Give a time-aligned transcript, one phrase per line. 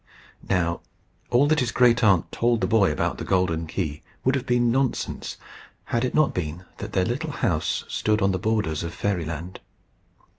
[0.49, 0.81] Now,
[1.29, 4.71] all that his great aunt told the boy about the golden key would have been
[4.71, 5.37] nonsense,
[5.83, 9.59] had it not been that their little house stood on the borders of Fairyland.